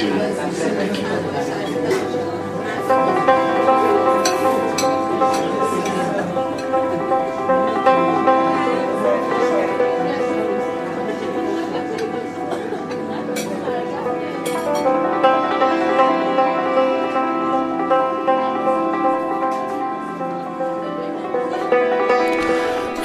[0.00, 0.79] June.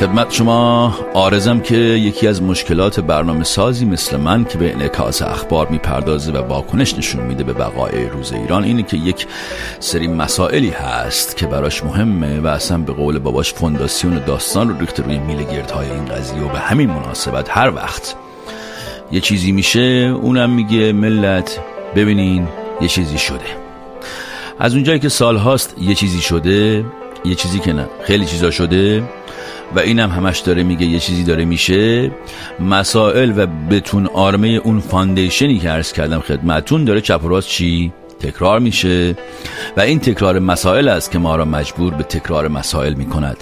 [0.05, 0.95] خدمت شما.
[1.13, 6.37] آرزم که یکی از مشکلات برنامه سازی مثل من که به انعکاس اخبار می‌پردازه و
[6.37, 9.27] واکنش نشون میده به بقای روز ایران اینه که یک
[9.79, 15.03] سری مسائلی هست که براش مهمه و اصلا به قول باباش فونداسیون داستان رو ریخته
[15.03, 18.15] روی میل گردهای این قضیه و به همین مناسبت هر وقت
[19.11, 21.59] یه چیزی میشه اونم میگه ملت
[21.95, 22.47] ببینین
[22.81, 23.65] یه چیزی شده.
[24.59, 26.85] از اونجایی که سال هاست یه چیزی شده
[27.25, 29.03] یه چیزی که نه خیلی چیزا شده
[29.75, 32.11] و اینم همش داره میگه یه چیزی داره میشه.
[32.59, 37.47] مسائل و بتون آرمه اون foundation ی که عرض کردم خدمتون داره چپ و راست
[37.47, 39.15] چی؟ تکرار میشه.
[39.77, 43.37] و این تکرار مسائل است که ما را مجبور به تکرار مسائل می‌کند.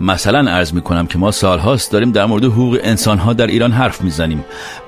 [0.00, 4.02] مثلا عرض می کنم که ما سالهاست داریم در مورد حقوق انسانها در ایران حرف
[4.02, 4.44] می‌زنیم.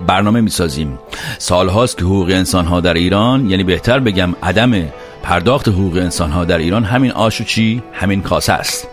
[0.07, 0.99] برنامه می‌سازیم.
[1.39, 4.73] سالهاست که حقوق انسانها در ایران یعنی بهتر بگم عدم
[5.23, 8.89] پرداخت حقوق انسانها در ایران همین آش و چی؟ همین کاسه است.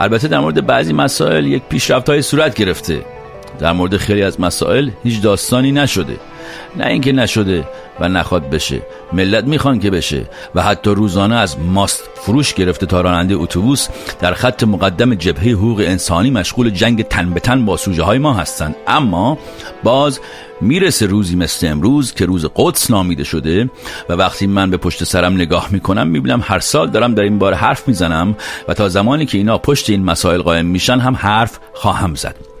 [0.00, 3.04] البته در مورد بعضی مسائل یک پیشرفت های صورت گرفته.
[3.58, 6.16] در مورد خیلی از مسائل هیچ داستانی نشده.
[6.76, 7.64] نه اینکه نشده
[8.00, 10.22] و نخواد بشه ملت می‌خوان که بشه
[10.54, 13.88] و حتی روزانه از ماست فروش گرفته تا راننده اتوبوس
[14.20, 18.34] در خط مقدم جبهه حقوق انسانی مشغول جنگ تن به تن با سوژه های ما
[18.34, 19.38] هستند اما
[19.82, 20.20] باز
[20.60, 23.70] می‌رسه روزی مثل امروز که روز قدس نامیده شده
[24.08, 27.54] و وقتی من به پشت سرم نگاه می‌کنم می‌بینم هر سال دارم در این بار
[27.54, 28.36] حرف می‌زنم
[28.68, 32.55] و تا زمانی که اینا پشت این مسائل قائم میشن هم حرف خواهم زد.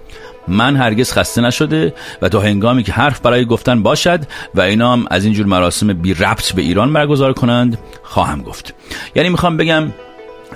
[0.48, 4.20] من هرگز خسته نشده و تا هنگامی که حرف برای گفتن باشد
[4.54, 8.74] و اینا هم از اینجور مراسم بی ربط به ایران برگزار کنند خواهم گفت.
[9.14, 9.92] یعنی می‌خوام بگم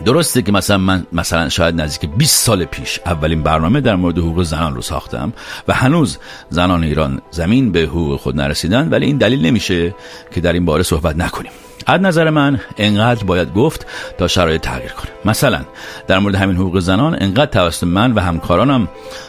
[0.04, 4.42] درسته که مثلا من مثلا شاید نزدیک 20 سال پیش اولین برنامه در مورد حقوق
[4.42, 5.32] زنان رو ساختم
[5.68, 6.18] و هنوز
[6.50, 9.94] زنان ایران زمین به حقوق خود نرسیدن ولی این دلیل نمیشه
[10.34, 11.52] که در این باره صحبت نکنیم.
[11.90, 13.86] از نظر من انقدر باید گفت
[14.18, 15.10] تا شرایط تغییر کنه.
[15.24, 15.60] مثلا
[16.06, 18.88] در مورد همین حقوق زنان انقدر توسط من و همکارانم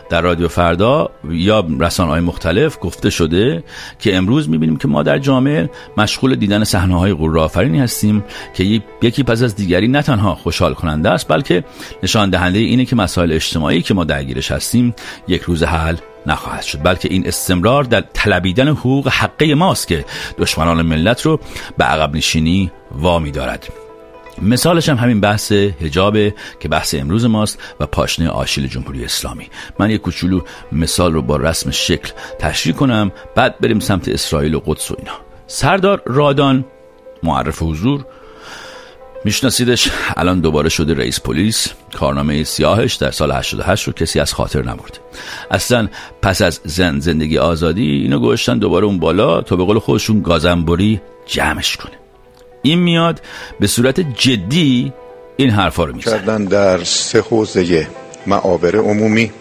[0.10, 3.64] در رادیو فردا یا رسانه های مختلف گفته شده
[4.00, 8.24] که امروز می‌بینیم که ما در جامعه مشغول دیدن صحنه های آفرینی هستیم
[8.54, 11.64] که یکی پس از دیگری نه تنها خوشحال کننده است بلکه
[12.04, 14.96] نشان دهنده اینه که مسائل اجتماعی که ما درگیرش هستیم
[15.28, 15.96] یک روز حل
[16.26, 20.06] نخواهد شد بلکه این استمرار در طلبیدن حقوق حقه ماست که
[20.38, 21.40] دشمنان ملت رو
[21.78, 23.68] به عقب نشینی وامی دارد.
[24.42, 29.50] مثالش هم همین بحث هجابه که بحث امروز ماست و پاشنه آشیل جمهوری اسلامی.
[29.80, 34.60] من یک کوچولو مثال رو با رسم شکل تشریح کنم بعد بریم سمت اسرائیل و
[34.66, 35.14] قدس و اینا.
[35.48, 36.66] سردار رادان
[37.24, 38.06] معرف حضور
[39.26, 41.68] میشناسیدش؟ الان دوباره شده رئیس پلیس.
[42.00, 45.00] کارنامه سیاهش در سال 88 رو کسی از خاطر نبرد.
[45.52, 45.88] اصلا
[46.22, 51.02] پس از زن زندگی آزادی اینو گوشتن دوباره اون بالا تا به قول خودشون گازنبری
[51.26, 51.92] جمعش کنه.
[52.62, 53.22] این میاد
[53.60, 54.94] به صورت جدی
[55.38, 56.14] این حرفا رو می‌زنه.
[56.14, 57.88] کردن در سه حوزه
[58.28, 59.32] معابر عمومی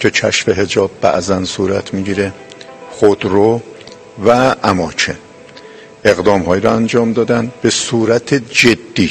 [0.00, 2.32] که کشف هجاب بعضا صورت می‌گیره
[2.90, 3.60] خودرو
[4.26, 5.16] و اماکن
[6.04, 7.52] اقدام هایی را انجام دادن.
[7.62, 9.10] به صورت جدی.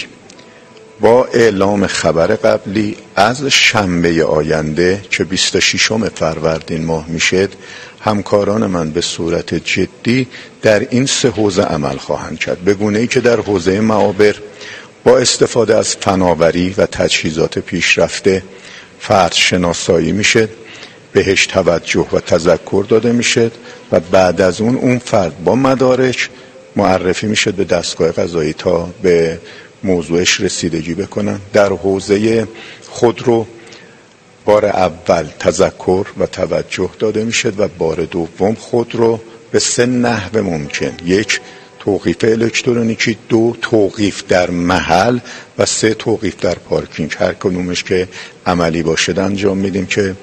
[1.01, 7.49] با اعلام خبر قبلی از شنبه آینده که 26 فروردین ماه می‌شد
[8.01, 10.27] همکاران من به صورت جدی
[10.61, 12.57] در این سه حوزه عمل خواهند کرد.
[12.57, 14.35] به گونه ای که در حوزه معابر
[15.03, 18.43] با استفاده از فناوری و تجهیزات پیشرفته
[18.99, 20.49] فرد شناسایی می‌شد
[21.13, 23.51] بهش توجه و تذکر داده می‌شد
[23.91, 26.29] و بعد از اون اون فرد با مدارک
[26.79, 29.39] معرفی می‌شد به دستگاه قضایی تا به
[29.83, 31.39] موضوعش رسیدگی بکنن.
[31.53, 32.47] در حوزه
[32.89, 33.47] خود رو
[34.45, 39.19] بار اول تذکر و توجه داده می‌شد و بار دوم خود رو
[39.51, 40.91] به سه نحو ممکن.
[41.05, 41.39] یک
[41.79, 43.17] توقیف الکترونیکی.
[43.29, 45.19] دو توقیف در محل.
[45.57, 47.15] و سه توقیف در پارکینگ.
[47.19, 48.07] هر کنومش که
[48.45, 50.15] عملی باشد انجام میدیم که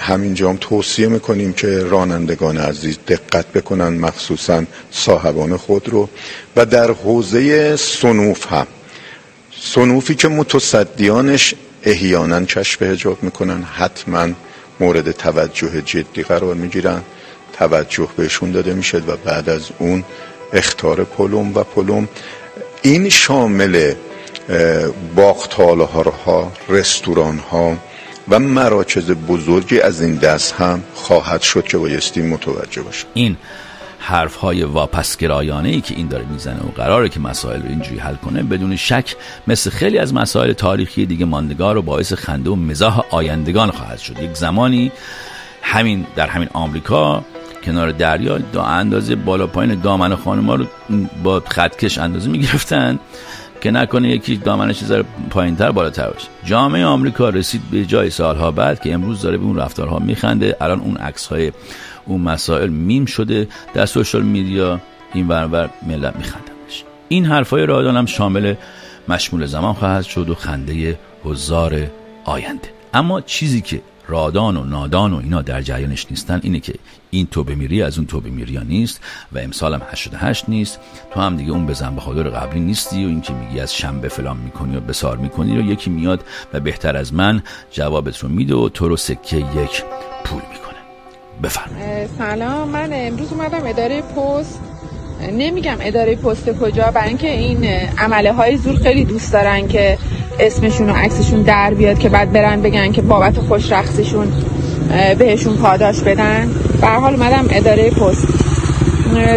[0.00, 6.08] همینجا هم توصیه می‌کنیم که رانندگان عزیز دقت بکنن مخصوصا صاحبان خود رو.
[6.56, 8.66] و در حوزه سنوف هم.
[9.60, 14.28] سنوفی که متصدیانش احیانا کشف هجاب می‌کنن حتما
[14.80, 17.02] مورد توجه جدی قرار می‌گیرن.
[17.58, 20.04] توجه بهشون داده می‌شد و بعد از اون
[20.52, 22.08] اختار پلوم و پلوم.
[22.82, 23.94] این شامل
[25.16, 27.76] باختال ها رستوران ها
[28.30, 33.36] و مراکز بزرگی از این دست هم خواهد شد که بایستی متوجه باشه این
[33.98, 38.14] حرف های واپسگرایانه ای که این داره می‌زنه و قراره که مسائل رو اینجوری حل
[38.14, 39.16] کنه بدون شک
[39.46, 44.22] مثل خیلی از مسائل تاریخی دیگه ماندگار و باعث خنده و مزاح آیندگان خواهد شد.
[44.22, 44.92] یک زمانی
[45.62, 47.24] همین در همین آمریکا
[47.64, 50.66] کنار دریا دا اندازه بالا پایین دامن خانم ها رو
[51.22, 52.98] با خطکش اندازه می‌گرفتن
[53.60, 56.28] که نکنه یکی دامنش ذره پایینتر بالاتر باشه.
[56.44, 60.56] جامعه آمریکا رسید به جای سالها بعد که امروز داره به اون رفتارها میخنده.
[60.60, 61.52] الان اون عکس های
[62.06, 63.48] اون مسائل میم شده.
[63.74, 64.80] در سوشال میدیا
[65.14, 66.84] این ورور ملت میخندنش.
[67.08, 68.54] این حرفای رادان هم شامل
[69.08, 71.86] مشمول زمان خواهد شد و خنده هزار
[72.24, 72.68] آینده.
[72.94, 76.40] اما چیزی که رادان و نادان و اینا در جریانش نیستن.
[76.42, 76.74] اینه که
[77.10, 79.00] این توبه میری از اون توبه میری نیست
[79.32, 80.80] و امسال هم 88 نیست.
[81.14, 84.36] تو هم دیگه اون بزن به خاطر قبلی نیستی و اینکه میگی از شنبه فلان
[84.36, 88.68] می‌کنی و بسار می‌کنی رو یکی میاد و بهتر از من جوابت رو میده و
[88.68, 89.84] تو رو سکه یک
[90.24, 90.78] پول می‌کنه.
[91.42, 92.10] بفرمایید.
[92.18, 92.68] سلام.
[92.68, 94.60] من امروز اومدم اداره پست
[95.26, 97.66] نمیگم اداره پست کجا برای اینکه این
[97.98, 99.98] عمله های زور خیلی دوست دارن که
[100.40, 104.32] اسمشون و عکسشون در بیاد که بعد برن بگن که بابت خوش رخصشون
[105.18, 106.50] بهشون پاداش بدن.
[106.80, 108.28] به حال اومدم اداره پست.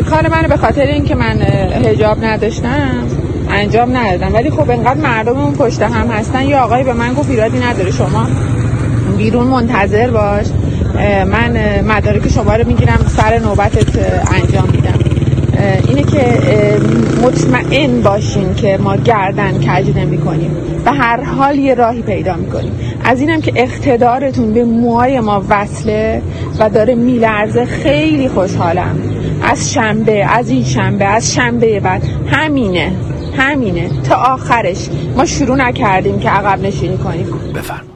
[0.09, 1.41] کار منو به خاطر اینکه من
[1.85, 3.07] هجاب نداشتم
[3.49, 4.33] انجام ندادم.
[4.33, 6.45] ولی خب انقدر مردم اون پشت هم هستن.
[6.45, 8.27] یا آقای به من گفت ایرادی نداره شما
[9.17, 10.45] بیرون منتظر باش.
[11.25, 13.87] من مدارک شما رو می‌گیرم سر نوبتت
[14.33, 14.67] انجام
[15.87, 16.37] اینه که
[17.23, 20.51] مطمئن باشین که ما گردن کج نمی کنیم
[20.85, 22.71] و هر حال یه راهی پیدا می‌کنیم
[23.03, 26.21] از اینم که اقتدارتون به موهای ما وصله
[26.59, 27.65] و داره میلرزه.
[27.65, 28.99] خیلی خوشحالم.
[29.43, 32.03] از شنبه از این شنبه از شنبه بعد.
[32.27, 32.91] همینه
[33.37, 33.89] همینه.
[34.03, 34.89] تا آخرش.
[35.17, 37.27] ما شروع نکردیم که عقب نشینی کنیم.
[37.55, 37.90] بفرم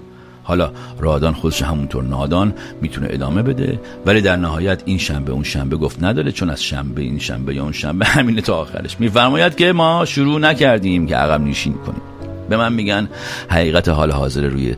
[0.45, 5.77] حالا رادان خودش همونطور نادان می‌تونه ادامه بده ولی در نهایت این شنبه اون شنبه
[5.77, 8.99] گفت نداره چون از شنبه این شنبه یا اون شنبه همینه تا آخرش.
[8.99, 12.01] میفرماید که ما شروع نکردیم که عقب نشین کنیم.
[12.49, 13.09] به من میگن
[13.49, 14.75] حقیقت حال حاضر روی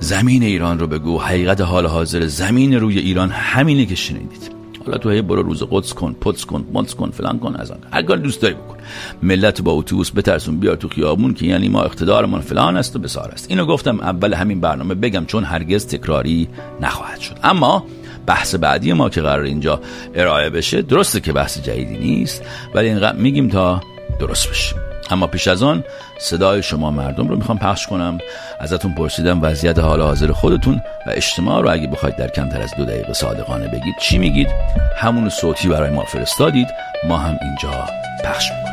[0.00, 4.63] زمین ایران رو بگو حقیقت حال حاضر زمین روی ایران همینه که شنیدید.
[4.86, 7.78] حالا تو هی برو روز قدس کن پدس کن مونس کن فلان کن از آن.
[7.92, 8.76] هر دوست داری بکن.
[9.22, 13.28] ملت با اتوبوس بترسون بیار تو خیابون که یعنی ما اقتدارمون فلان است و بسار
[13.28, 13.50] است.
[13.50, 16.48] اینو گفتم اول همین برنامه بگم چون هرگز تکراری
[16.80, 17.38] نخواهد شد.
[17.42, 17.84] اما
[18.26, 19.80] بحث بعدی ما که قرار اینجا
[20.14, 22.42] ارائه بشه درسته که بحث جدیدی نیست
[22.74, 23.80] ولی اینقدر میگیم تا
[24.20, 24.93] درست بشه.
[25.10, 25.84] اما پیش از آن
[26.18, 28.18] صدای شما مردم رو می‌خوام پخش کنم
[28.60, 32.84] ازتون پرسیدم وضعیت حال حاضر خودتون و اجتماع رو اگه بخواید در کمتر از دو
[32.84, 34.48] دقیقه صادقانه بگید چی میگید
[34.96, 36.68] همون صوتی برای ما فرستادید
[37.08, 37.84] ما هم اینجا
[38.24, 38.64] پخش می‌کنیم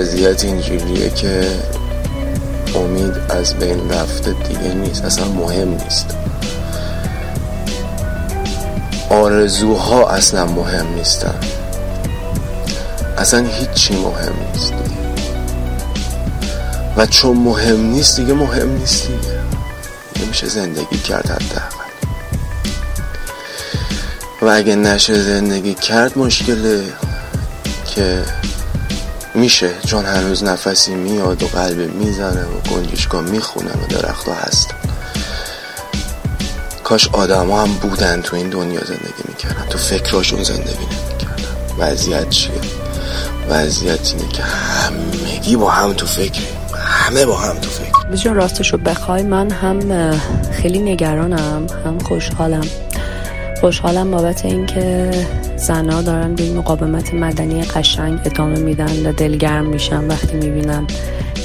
[0.00, 1.50] وضعیت اینجوریه که
[2.74, 6.06] امید از بین رفته دیگه نیست اصلا مهم نیست.
[9.10, 11.34] آرزوها اصلا مهم نیستن.
[13.18, 14.72] اصلا هیچی مهم نیست.
[16.96, 19.38] و چون مهم نیست دیگه مهم نیست دیگه.
[20.24, 21.90] نمیشه زندگی کرد حداقل.
[24.42, 26.82] و اگه نشه زندگی کرد مشکله
[27.86, 28.22] که
[29.40, 29.70] میشه.
[29.86, 34.74] چون هنوز نفسی میاد و قلب می‌زنه و گنجشگاه می‌خونه و درخت ها هستن
[36.84, 39.66] کاش آدم هم بودن تو این دنیا زندگی می‌کردن.
[39.70, 41.44] تو فکراشون زندگی نمی‌کردن.
[41.78, 42.52] وضعیت چیه؟
[43.48, 46.56] وضعیت اینه که همگی با هم تو فکریم.
[46.76, 50.20] همه با هم تو فکر بجان راستشو بخوای من هم
[50.50, 52.66] خیلی نگرانم هم خوشحالم.
[53.60, 55.10] خوشحالم بابت اینکه
[55.60, 60.86] زنها دارن به این مقاومت مدنی قشنگ ادامه میدن و دلگرم میشن وقتی می‌بینن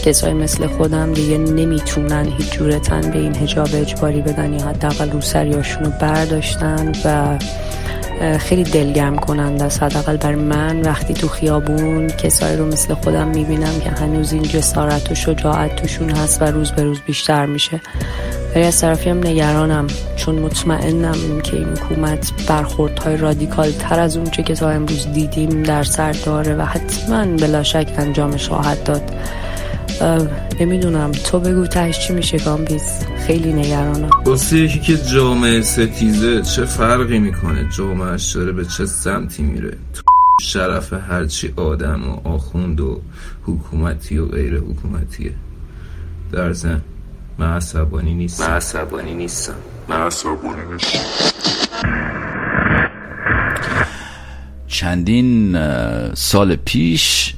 [0.06, 5.22] کسای مثل خودم دیگه نمی‌تونن هیچ جورتن به این هجاب اجباری بدن یا حداقل رو
[5.82, 7.38] رو برداشتن و
[8.40, 10.82] خیلی دلگرم کنند است حداقل بر من.
[10.82, 16.10] وقتی تو خیابون کسایی رو مثل خودم می‌بینم که هنوز این جسارت و شجاعت توشون
[16.10, 17.82] هست و روز به روز بیشتر میشه.
[18.56, 24.30] ولی از طرفی هم نگرانم چون مطمئنم که این حکومت برخوردهای رادیکال تر از اون
[24.30, 29.12] چه که تا امروز دیدیم در سر داره و حتما بلا شک انجامش خواهد داد.
[30.60, 31.12] نمی‌دونم.
[31.12, 32.84] تو بگو تهش چی میشه گامبیز.
[33.28, 34.10] خیلی نگرانم.
[34.26, 39.78] واسه یکی که جامعه ستیزه چه فرقی می‌کنه؟ جامعهش داره به چه سمتی میره؟
[40.42, 43.02] شرف هرچی آدم و آخوند و
[43.44, 45.32] حکومتی و غیر حکومتیه.
[46.32, 46.82] در زن
[47.38, 48.48] من عصبانی نیستم.
[48.48, 49.54] من عصبانی نیستم.
[49.90, 51.00] من عصبانی نیستم.
[54.76, 55.58] چندین
[56.14, 57.34] سال پیش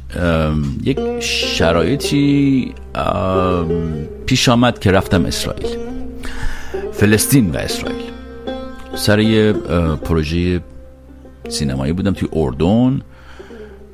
[0.84, 2.74] یک شرایطی
[4.25, 5.77] پیش آمد که رفتم اسرائیل.
[6.94, 8.12] فلسطین و اسرائیل.
[8.96, 9.53] سر یه
[10.03, 10.62] پروژه
[11.50, 13.01] سینمایی بودم توی اردن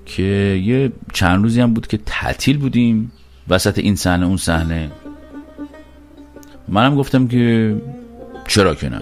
[0.06, 0.24] که
[0.64, 3.12] یه چند روزی هم بود که تعطیل بودیم
[3.50, 4.92] وسط این صحنه اون صحنه.
[6.68, 7.76] منم گفتم که
[8.48, 9.02] چرا که نه.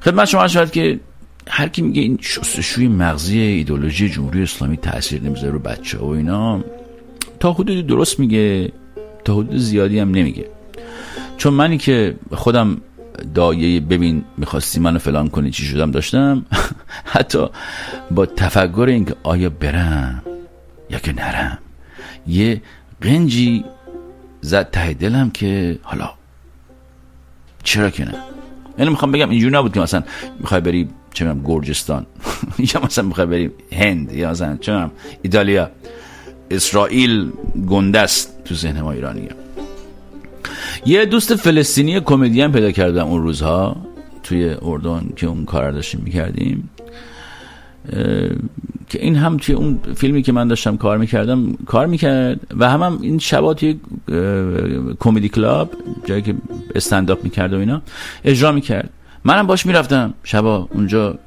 [0.00, 1.00] خدمت شما شاید که
[1.48, 6.64] هر کی میگه این شستشوی مغزی ایدولوژی جمهوری اسلامی تاثیر نمی‌ذاره رو بچه و اینا
[7.40, 8.72] تا حدودی درست میگه
[9.24, 10.46] تا حدود زیادی هم نمیگه.
[11.36, 12.80] چون منی که خودم
[13.34, 16.44] دایه ببین می‌خواستی منو فلان کنی چی شدم داشتم
[17.14, 17.46] حتی
[18.10, 20.22] با تفکر اینکه آیا برم
[20.90, 21.58] یا که نرم
[22.26, 22.62] یه
[23.00, 23.64] قنجی
[24.40, 26.10] زد ته دلم که حالا
[27.62, 28.14] چرا که نه؟
[28.78, 30.02] یعنی می‌خوام بگم اینجوری نبود که مثلا
[30.40, 32.06] می‌خوای بری چه گرجستان.
[32.74, 34.90] یا مثلا می‌خوای بری هند یا مثلا چه
[35.22, 35.70] ایتالیا.
[36.50, 37.30] اسرائیل
[37.68, 39.28] گندست تو ذهن ما ایرانی
[40.86, 43.76] یه دوست فلسطینی کمدین پیدا کردم اون روزها
[44.22, 46.70] توی اردن که اون کار داشتیم می‌کردیم.
[48.88, 52.82] که این هم توی اون فیلمی که من داشتم کار می‌کردم کار می‌کرد و هم,
[52.82, 53.80] هم این شبا توی
[55.00, 55.70] کمدی کلاب
[56.04, 56.34] جایی که
[56.74, 57.82] استنداپ می‌کرد و اینا
[58.24, 58.90] اجرا می‌کرد.
[59.24, 60.14] منم باش می‌رفتم.
[60.24, 61.18] شبا اونجا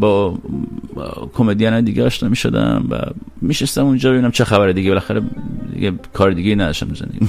[0.00, 0.38] با
[1.34, 2.98] کمدین دیگه آشنا می‌شدم و
[3.40, 4.88] میشستم اونجا ببینم چه خبره دیگه.
[4.88, 5.22] بالاخره
[5.74, 7.28] دیگه کار دیگه نداشتم زندگی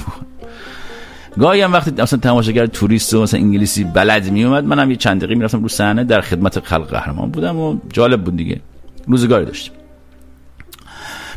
[1.38, 5.18] گاهی هم وقتی مثلا تماشاگر توریست و مثلا انگلیسی بلد می اومد منم یه چند
[5.20, 8.60] دقیقه می‌رفتم رو صحنه در خدمت خلق قهرمان بودم و جالب بود دیگه.
[9.06, 9.72] روزگاری داشتیم.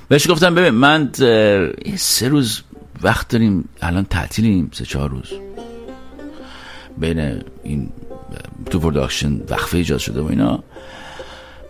[0.07, 1.09] بهش گفتم ببین من
[1.95, 2.61] سه روز
[3.01, 5.31] وقت داریم الان تعطیلیم سه چهار روز.
[6.97, 7.89] بین این
[8.69, 10.63] تو production وقفه ایجاد شده و اینا.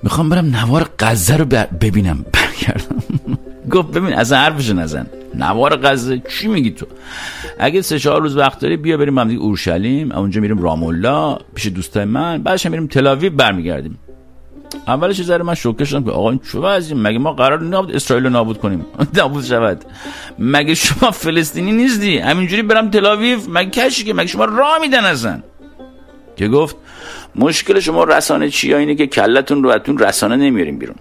[0.04, 1.46] می‌خوام برم نوار غزه رو
[1.82, 2.96] ببینم برگردم.
[3.72, 5.08] گفت ببین از حرفش نزن.
[5.36, 6.86] نوار غزه؟ چی میگی تو؟
[7.60, 10.12] اگه سه چهار روز وقت داری بیا بریم دیگه اورشلیم.
[10.12, 12.44] اونجا میریم رام پیش دوستای من.
[12.44, 14.00] بعدش میریم تل برمیگردیم.
[14.88, 17.96] اولش یه ذره من شوکه شدم که آقا این چه وضعی مگه ما قرار نبود
[17.96, 18.86] اسرائیل رو نابود کنیم؟
[19.18, 19.86] نابود شود.
[20.40, 25.44] مگه شما فلسطینی نیستی؟ همینجوری برم تل مگه کشی که مگه شما راه میدن ازن
[26.42, 26.76] که گفت
[27.36, 30.96] مشکل شما رسانه چیه اینه که کلتون رو اتون رسانه نمیاریم بیرون.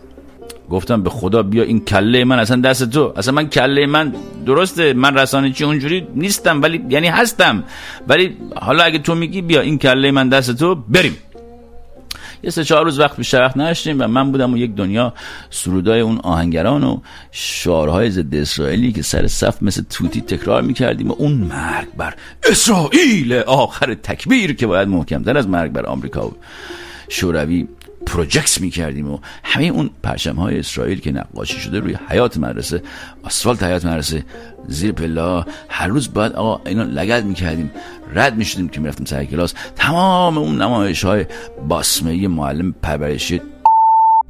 [0.71, 3.13] گفتم به خدا بیا این کله من اصلا دست تو.
[3.17, 4.15] اصلا من کله من
[4.47, 7.65] درسته من رسانه چی اونجوری نیستم ولی یعنی هستم.
[8.09, 11.17] ولی حالا اگه تو میگی بیا این کله من دست تو بریم.
[12.43, 15.15] یه سه چهار روز وقت بیشتر وقت نشتیم و من بودم و یک دنیا
[15.51, 21.15] سرودای اون آهنگران و شعارهای ضد اسرائیلی که سر صف مثل توتی تکرار می‌کردیم و
[21.19, 22.15] اون مرگ بر
[22.51, 26.33] اسرائیل آخر تکبیر که باید محکمتر از مرگ بر آمریکا و
[27.09, 27.69] شوروی
[28.11, 32.83] پروژکت می‌کردیم و همه اون پرچم های اسرائیل که نقاشی شده روی حیات مدرسه
[33.23, 34.25] آسفالت حیات مدرسه
[34.69, 37.71] زیر پلا هر روز باید آقا اینا لگد می‌کردیم
[38.15, 39.55] رد می‌شدیم که می‌رفتیم سر کلاس.
[39.77, 41.27] تمام اون نمایش های
[41.69, 43.41] باسمه معلم پرورشی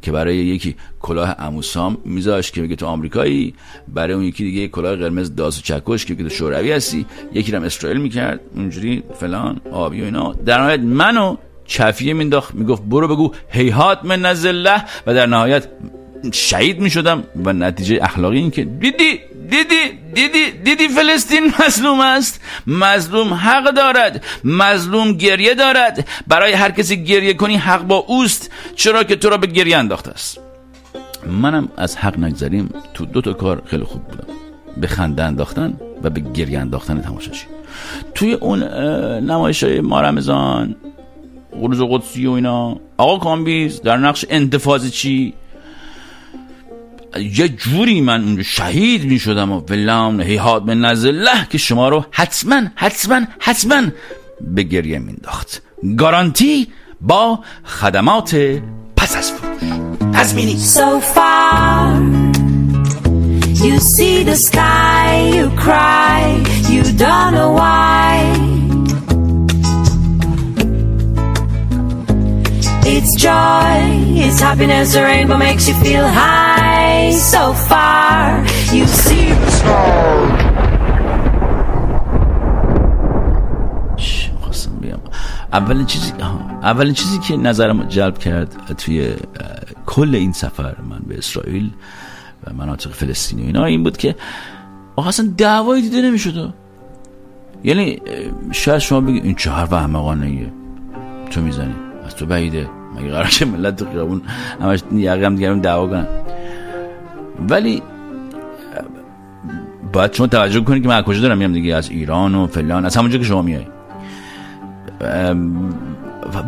[0.03, 3.55] که برای یکی کلاه اموسام میذاش که بگه تو آمریکایی
[3.89, 7.07] برای اون یکی دیگه کلاه قرمز داس و چکش که تو شوروی هستی.
[7.33, 10.33] یکی هم اسرائیل می‌کرد اونجوری فلان آبی و اینا.
[10.33, 11.37] در نهایت منو
[11.71, 15.65] چفیه مینداخت می‌گفت برو بگو هیهات من الله و در نهایت
[16.33, 19.83] شهید می‌شدم و نتیجه اخلاقی این که دیدی دیدی
[20.15, 27.35] دیدی دیدی فلسطین مظلوم است مظلوم حق دارد مظلوم گریه دارد برای هر کسی گریه
[27.35, 30.39] کنی حق با اوست چرا که تو را به گریه انداخته است.
[31.27, 34.29] منم از حق نگذریم تو دو تا کار خیلی خوب بودم
[34.77, 37.47] به خنده انداختن و به گریه انداختن تماشاشی
[38.15, 38.63] توی اون
[39.31, 40.77] نمایش های ما رمضان
[41.61, 42.77] قرز قدسی و اینا.
[42.97, 45.35] آقا کامبیز در نقش انتفاض چی؟
[47.17, 52.05] یه جوری من اونجا شهید می شدم و ولام هیهات من الله که شما رو
[52.11, 53.83] حتما حتما حتما
[54.41, 55.63] به گریه مینداخت.
[55.97, 56.69] گارانتی
[57.01, 58.35] با خدمات
[58.97, 59.71] پس از فروش.
[60.15, 62.21] تزمینی so far
[63.65, 68.10] You see the sky, you cry, you don't know why.
[72.93, 73.79] It's joy,
[74.25, 78.21] it's happiness, the rainbow makes you feel high so far.
[78.77, 79.51] You see the.
[85.53, 86.13] اولین چیزی
[86.63, 89.15] اولین چیزی که نظرم جلب کرد توی
[89.87, 91.71] کل این سفر من به اسرائیل
[92.47, 94.17] و مناطق فلسطینی اینا این بود که
[94.97, 96.55] آقا اصلا دعوایی دیده نمی‌شد
[97.65, 98.01] یعنی
[98.53, 100.53] شاید شما بگید این چه حرف احمقانه
[101.31, 101.75] تو می‌زنی
[102.07, 102.69] از تو بعیده
[103.01, 104.23] مگه قرار ملت تو خیابون
[104.63, 106.07] همش یقم دیگرم دعوا کنن.
[107.49, 107.83] ولی
[109.93, 112.85] باید شما توجه کنید که من کجا دارم میام دیگه؟ از ایران و فلان.
[112.85, 113.67] از همونجا که شما میای.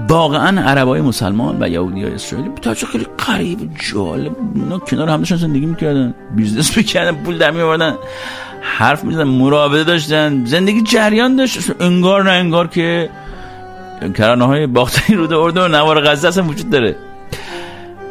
[0.08, 5.36] واقعا عربای مسلمان و یهودی های اسرائیلی تا خیلی غریب جالب اینا کنار هم داشتن
[5.36, 6.14] زندگی می‌کردن.
[6.36, 7.94] business می‌کردن پول در میآوردن.
[8.60, 10.44] حرف می‌زدن مراوده داشتن.
[10.44, 11.72] زندگی جریان داشت.
[11.80, 13.10] انگار نه انگار که
[14.08, 16.96] کرانه های باختری رود اردن و نوار غزه اصلا وجود داره.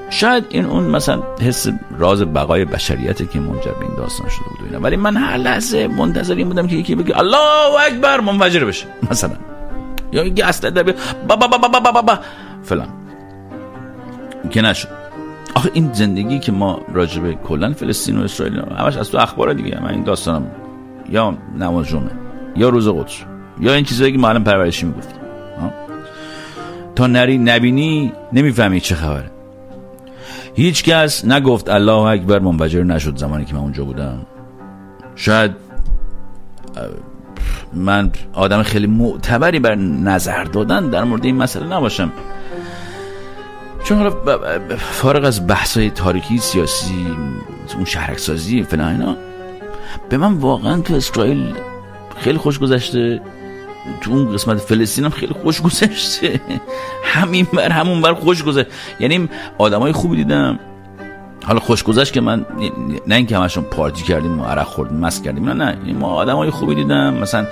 [0.10, 1.67] شاید این اون مثلا حس
[1.98, 4.79] راز بقای بشریته که منجر به این داستان شده بود اینا.
[4.79, 8.86] ولی من هر لحظه منتظر این بودم که یکی بگه الله اکبر منفجر بشه.
[9.12, 9.36] مثلا.
[10.12, 10.93] یا یکی اصلا در با
[11.36, 12.19] با با با با با با
[12.63, 12.88] فلان.
[14.50, 14.88] که نشد.
[15.55, 19.83] آخه این زندگی که ما راجبه کلا فلسطین و اسرائیل همش از تو اخبار دیگه.
[19.83, 20.48] من این داستانم
[21.10, 22.12] یا نماز جمعه
[22.55, 23.24] یا روز قدس
[23.60, 25.21] یا این چیزایی که معلم پرورشی می‌گفت.
[27.08, 29.31] نری نبینی نمی‌فهمی چه خبره.
[30.55, 34.25] هیچ کس نگفت الله اکبر منفجر نشد زمانی که من اونجا بودم.
[35.15, 35.51] شاید
[37.74, 42.12] من آدم خیلی معتبری بر نظر دادن در مورد این مسئله نباشم.
[43.84, 44.12] چون حالا
[44.77, 47.05] فارغ از بحثای تاریخی سیاسی
[47.75, 49.15] اون شهرک سازی فلان اینا
[50.10, 51.53] به من واقعا تو اسرائیل
[52.17, 53.22] خیلی خوش گذشته.
[54.02, 56.42] تو اون قسمت فلسطین هم خیلی خوش گذشته.
[57.04, 58.68] همین بر همون بر خوش گذشت.
[59.00, 60.60] یعنی آدمای خوبی دیدم.
[61.44, 62.46] حالا خوش گذشت که من
[63.08, 65.78] نه اینکه همشون پارتی کردیم و عرق خوردیم مس کردیم نه نه.
[65.78, 67.14] یعنی ما آدمای خوبی دیدم.
[67.14, 67.46] مثلا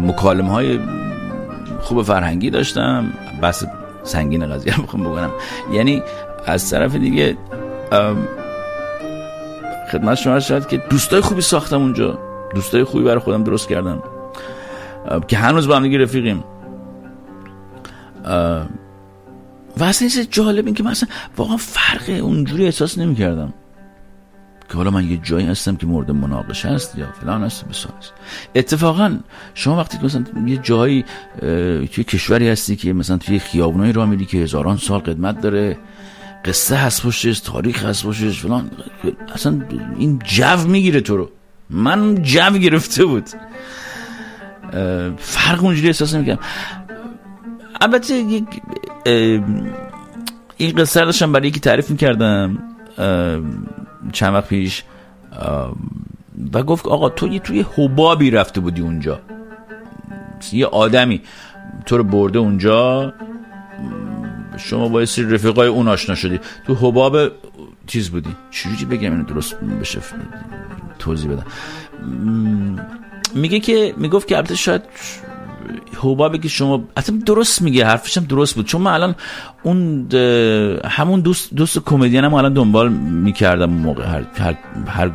[0.00, 0.78] مکالمه های
[1.80, 3.12] خوب فرهنگی داشتم.
[3.42, 3.64] بس
[4.02, 5.30] سنگین قضیه می‌خوام بکنم.
[5.72, 6.02] یعنی
[6.46, 7.36] از طرف دیگه
[9.92, 12.18] خدمت شما شد که دوستای خوبی ساختم اونجا.
[12.54, 14.02] دوستای خوبی برای خودم درست کردم.
[15.28, 16.44] که هنوز با هم دیگه رفیقیم.
[19.76, 23.54] و اصلا این جالب این که مثلا واقعا فرق اونجوری احساس نمی کردم
[24.68, 28.12] که حالا من یه جایی هستم که مورد مناقشه هست یا فلان هست است
[28.54, 29.18] اتفاقا
[29.54, 31.04] شما وقتی مثلا یه جایی
[31.92, 35.78] توی کشوری هستی که مثلا توی خیابونایی را میری که هزاران سال قدمت داره
[36.44, 38.70] قصه هست پشتش تاریخ هست پشتش فلان
[39.34, 39.62] اصلا
[39.98, 41.30] این جو می‌گیره تو رو.
[41.70, 43.24] من جو گرفته بود.
[45.18, 46.38] فرق اونجوری احساس نمی‌کنم.
[47.80, 48.44] البته یک
[50.56, 52.58] این قصه داشتم برای یکی تعریف می‌کردم
[54.12, 54.84] چند وقت پیش
[56.52, 59.20] و گفت آقا تو یه توی حبابی رفته بودی اونجا.
[60.52, 61.20] یه آدمی.
[61.86, 63.12] تو رو برده اونجا.
[64.56, 66.40] شما با سری رفیقای اون آشنا شدی.
[66.66, 67.16] تو حباب
[67.86, 68.36] چیز بودی.
[68.50, 70.00] چجوری بگم اینو درست بشه؟
[70.98, 71.46] توضیح بدم.
[73.34, 74.82] میگه که می‌گفت که البته شاید
[75.96, 78.66] حبابه که شما اصلا درست میگه حرفش هم درست بود.
[78.66, 79.14] چون من الان
[79.62, 80.08] اون
[80.84, 85.08] همون دوست دوست کمدین هم الان دنبال می‌کردم اون موقع هر هر, هر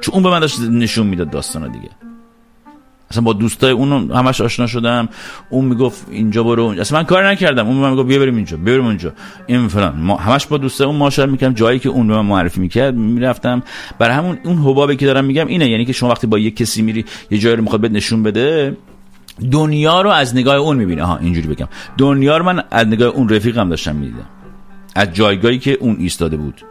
[0.00, 1.88] چون اون به من داشت نشون می‌داد داستانا دیگه.
[3.12, 5.08] اصلا با دوستای اون همش آشنا شدم.
[5.50, 6.62] اون می‌گفت اینجا برو.
[6.62, 7.66] اونجا اصلا من کار نکردم.
[7.66, 8.56] اون من می‌گفت بیا بریم اینجا.
[8.56, 9.12] بریم اونجا.
[9.46, 9.96] این فلان.
[9.96, 11.54] ما همش با دوستای اون ماشاءالله می‌کردم.
[11.54, 13.62] جایی که اون به من معرفی می‌کرد می‌رفتم.
[13.98, 15.70] برای همون اون حبابی که دارم میگم اینه.
[15.70, 18.76] یعنی که شما وقتی با یک کسی میری یه جایی رو می‌خواد بهت نشون بده
[19.50, 21.04] دنیا رو از نگاه اون می‌بینه.
[21.04, 21.68] ها اینجوری بگم.
[21.98, 24.28] دنیا رو من از نگاه اون رفیقم داشتم می‌دیدم.
[24.94, 26.62] از جایگاهی که اون ایستاده بود.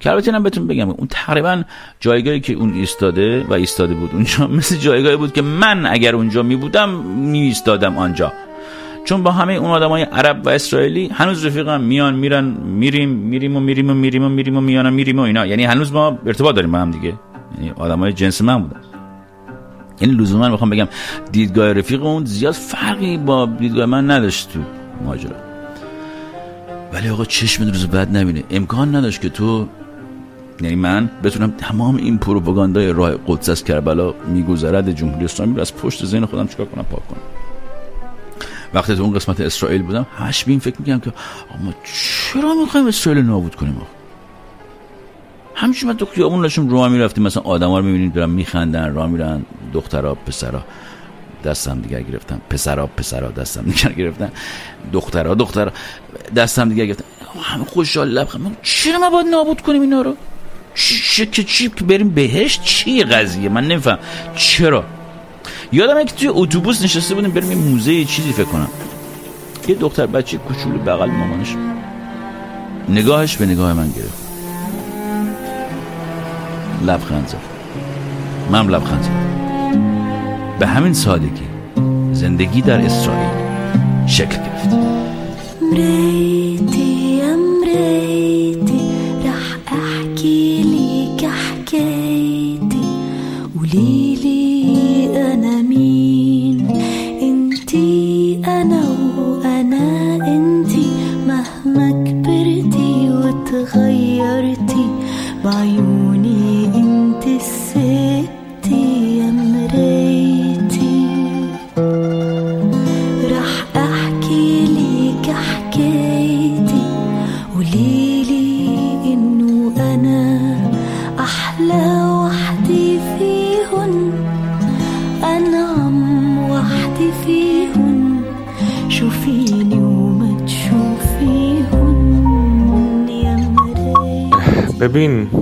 [0.00, 1.62] که البته بهتون بگم اون تقریبا
[2.00, 6.42] جایگاهی که اون ایستاده و ایستاده بود اونجا مثل جایگاهی بود که من اگر اونجا
[6.42, 8.32] می بودم می ایستادم آنجا.
[9.04, 13.60] چون با همه اون آدمای عرب و اسرائیلی هنوز رفیقم میان میرن میریم میریم و
[13.60, 14.54] میریم و میریم و میریم
[14.86, 15.46] و میریم و اینا.
[15.46, 17.14] یعنی هنوز ما ارتباط داریم با هم دیگه.
[17.58, 18.80] یعنی آدمای جنس من بودن.
[20.00, 20.88] یعنی لزوما می‌خوام بگم
[21.32, 24.60] دیدگاه رفیق اون زیاد فرقی با دیدگاه من نداشت تو
[25.04, 25.36] ماجرا.
[26.92, 28.44] ولی آقا چشم روز بعد نبینه.
[28.50, 29.68] امکان نداشت که تو
[30.60, 35.76] یعنی من بتونم تمام این پروپاگاندای راه قدس از کربلا میگذرد جمهوری اسلامی رو از
[35.76, 37.20] پشت ذهن خودم چیکار کنم پاک کنم.
[38.74, 41.12] وقتی تو اون قسمت اسرائیل بودم هش بین فکر می‌کنم که
[41.64, 43.86] ما چرا می‌خوایم اسرائیل نابود کنیم آخه
[45.54, 47.24] همچنین من تو خیابون داشتم رو می‌رفتیم.
[47.24, 49.42] مثلا آدما رو می‌بینید دارن میخندن راه میرن
[49.72, 50.64] دخترها پسرا
[51.44, 52.40] دستم دیگر گرفتن.
[52.50, 54.32] پسرا پسرا دستم دیگر گرفتن.
[54.92, 55.72] دخترها دخترها
[56.36, 57.04] دستم دیگر گرفتن.
[57.42, 58.56] همه خوشحال لبخند.
[58.62, 60.16] چرا ما باید نابود کنیم اینا رو؟
[60.76, 63.98] چی که چی که بریم بهش؟ چی قضیه؟ من نمیفهم.
[64.36, 64.84] چرا؟
[65.72, 68.68] یادم که توی اتوبوس نشسته بودیم بریم یه موزه چیزی فکر کنم.
[69.68, 71.54] یه دختر بچه کوچولو بغل مامانش
[72.88, 74.26] نگاهش به نگاه من گرفت.
[76.86, 77.36] لبخند زد.
[78.50, 79.26] من لبخند زد
[80.58, 81.46] به همین سادگی
[82.12, 83.30] زندگی در اسرائیل
[84.06, 84.68] شکل گرفت.
[93.74, 94.05] Oublie.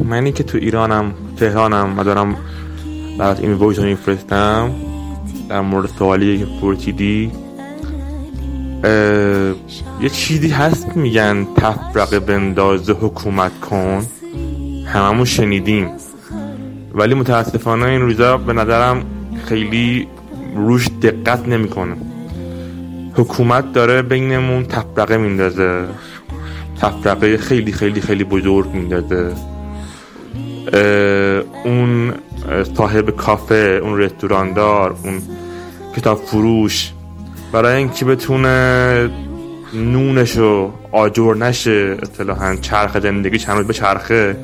[0.04, 2.36] منی که تو ایرانم تهرانم و دارم
[3.18, 4.70] برات این وایس رو میفرستم
[5.48, 7.32] در مورد سوالی که پرسیدی
[10.00, 14.06] یه چیزی هست میگن تفرقه بنداز حکومت کن.
[14.86, 15.88] هممون شنیدیم.
[16.94, 19.04] ولی متاسفانه این روزا به نظرم
[19.44, 20.08] خیلی
[20.54, 21.96] روش دقت نمی‌کنه.
[23.14, 25.84] حکومت داره بینمون تفرقه میندازه.
[26.80, 29.32] تفرقه خیلی خیلی خیلی بزرگ میندازه.
[31.64, 32.14] اون
[32.76, 35.22] صاحب کافه اون رستوراندار اون
[35.96, 36.92] کتاب فروش
[37.52, 39.10] برای اینکه بتونه
[39.74, 44.36] نونشو آجر نشه اصطلاحا چرخ زندگیش هنوز به چرخه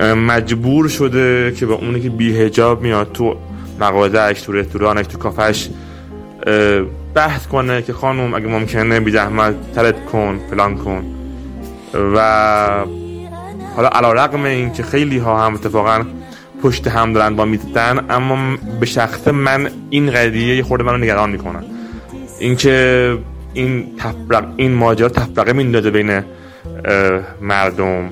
[0.00, 3.36] مجبور شده که به اونی که بیهجاب میاد تو
[3.80, 5.68] مغازهش تو رستورانش تو کافش
[7.14, 11.04] بحث کنه که خانم اگه ممکنه بی زحمت ترت کن فلان کن.
[12.14, 12.84] و
[13.76, 16.04] حالا علا رقم این که خیلی ها هم اتفاقا
[16.62, 21.30] پشت هم دارن با می‌زدن اما به شخص من این قضیه یه خورده منو نگران
[21.30, 21.64] می‌کنن
[22.40, 23.18] اینکه
[23.54, 26.22] این تفرق این ماجرا تفرقه میندازه بین
[27.40, 28.10] مردم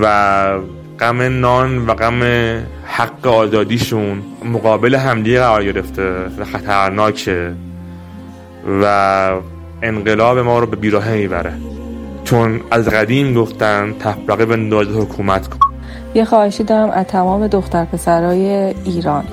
[0.00, 0.58] و
[1.00, 2.22] غم نان و غم
[2.84, 4.22] حق آزادیشون.
[4.44, 7.52] مقابل همدیگه قرار گرفته و خطرناکه
[8.82, 9.30] و
[9.82, 11.52] انقلاب ما رو به بیراهه می‌بره.
[12.24, 15.58] چون از قدیم گفتن تفرقه بنداز حکومت کن.
[16.14, 19.24] یه خواهشی دارم از تمام دختر پسرای ایران.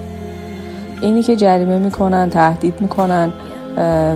[1.02, 3.34] اینی که جریمه می‌کنن تهدید می‌کنن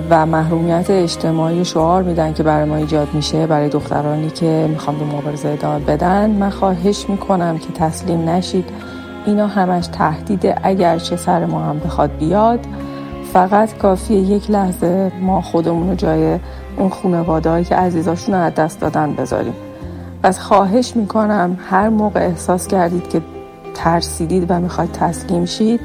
[0.10, 5.06] و محرومیت اجتماعی شعار میدن که برای ما ایجاد میشه برای دخترانی که می‌خوام به
[5.06, 6.30] مبارزه ادامه بدن.
[6.30, 8.70] من خواهش می‌کنم که تسلیم نشید.
[9.26, 10.56] اینا همش تهدیده.
[10.64, 12.60] اگر چه سر ما هم بخواد بیاد
[13.34, 16.40] فقط کافیه یک لحظه ما خودمون رو جای
[16.78, 19.54] اون خانواده‌ای که عزیزاشون رو از دست دادن بذاریم.
[20.24, 23.22] پس خواهش می‌کنم هر موقع احساس کردید که
[23.74, 25.80] ترسیدید و می‌خواید تسلیم شید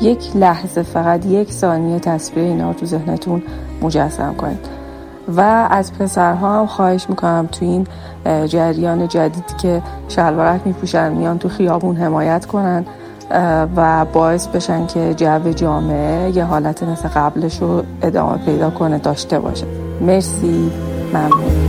[0.00, 3.42] یک لحظه فقط یک ثانیه تصویر اینا رو تو ذهنتون
[3.82, 4.58] مجسم کنید.
[5.36, 7.86] و از پسرها هم خواهش می‌کنم تو این
[8.46, 12.84] جریان جدید که شلوارک میپوشن میان تو خیابون حمایت کنن
[13.76, 19.38] و باعث بشن که جو جامعه یه حالت مثل قبلش رو ادامه پیدا کنه داشته
[19.38, 19.66] باشه.
[20.00, 20.70] مرسی.
[21.12, 21.59] ممنون.